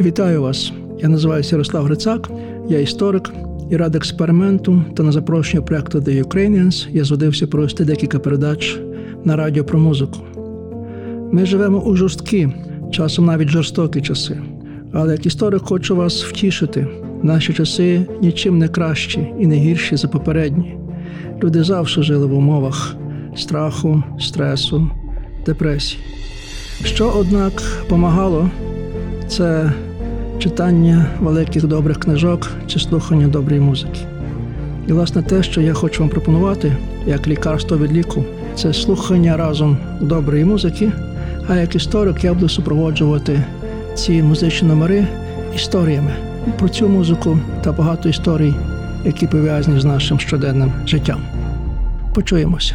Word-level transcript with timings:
Вітаю 0.00 0.42
вас! 0.42 0.72
Я 0.98 1.08
називаюся 1.08 1.54
Ярослав 1.56 1.84
Грицак, 1.84 2.30
я 2.68 2.80
історик 2.80 3.32
і 3.70 3.76
рад 3.76 3.94
експерименту 3.94 4.84
та 4.96 5.02
на 5.02 5.12
запрошення 5.12 5.62
проекту 5.62 5.98
The 5.98 6.24
Ukrainians 6.24 6.88
я 6.92 7.04
зводився 7.04 7.46
провести 7.46 7.84
декілька 7.84 8.18
передач 8.18 8.78
на 9.24 9.36
радіо 9.36 9.64
про 9.64 9.78
музику. 9.78 10.18
Ми 11.32 11.46
живемо 11.46 11.80
у 11.80 11.96
жорсткі, 11.96 12.48
часом 12.90 13.24
навіть 13.24 13.48
жорстокі 13.48 14.00
часи. 14.00 14.38
Але 14.92 15.12
як 15.12 15.26
історик 15.26 15.62
хочу 15.62 15.96
вас 15.96 16.24
втішити, 16.24 16.86
наші 17.22 17.52
часи 17.52 18.06
нічим 18.22 18.58
не 18.58 18.68
кращі 18.68 19.28
і 19.40 19.46
не 19.46 19.56
гірші 19.56 19.96
за 19.96 20.08
попередні. 20.08 20.76
Люди 21.42 21.64
завжди 21.64 22.02
жили 22.02 22.26
в 22.26 22.34
умовах 22.34 22.96
страху, 23.36 24.02
стресу, 24.20 24.90
депресії. 25.46 26.02
Що, 26.84 27.12
однак, 27.16 27.62
помагало, 27.88 28.50
це 29.28 29.72
читання 30.38 31.06
великих 31.20 31.66
добрих 31.66 32.00
книжок 32.00 32.50
чи 32.66 32.78
слухання 32.78 33.28
доброї 33.28 33.60
музики. 33.60 34.00
І, 34.88 34.92
власне, 34.92 35.22
те, 35.22 35.42
що 35.42 35.60
я 35.60 35.74
хочу 35.74 36.00
вам 36.00 36.10
пропонувати, 36.10 36.72
як 37.06 37.28
лікарство 37.28 37.78
від 37.78 37.92
ліку, 37.92 38.24
це 38.54 38.74
слухання 38.74 39.36
разом 39.36 39.76
доброї 40.00 40.44
музики, 40.44 40.92
а 41.48 41.56
як 41.56 41.74
історик 41.74 42.24
я 42.24 42.34
буду 42.34 42.48
супроводжувати 42.48 43.44
ці 43.94 44.22
музичні 44.22 44.68
номери 44.68 45.06
історіями 45.54 46.10
про 46.58 46.68
цю 46.68 46.88
музику 46.88 47.38
та 47.64 47.72
багато 47.72 48.08
історій, 48.08 48.54
які 49.04 49.26
пов'язані 49.26 49.80
з 49.80 49.84
нашим 49.84 50.20
щоденним 50.20 50.72
життям. 50.86 51.20
Почуємося. 52.14 52.74